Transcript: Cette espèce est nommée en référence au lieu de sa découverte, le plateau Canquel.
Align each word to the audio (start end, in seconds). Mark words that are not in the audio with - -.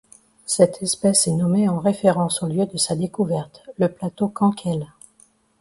Cette 0.47 0.81
espèce 0.81 1.27
est 1.27 1.31
nommée 1.33 1.69
en 1.69 1.77
référence 1.77 2.41
au 2.41 2.47
lieu 2.47 2.65
de 2.65 2.75
sa 2.75 2.95
découverte, 2.95 3.61
le 3.77 3.87
plateau 3.87 4.29
Canquel. 4.29 4.91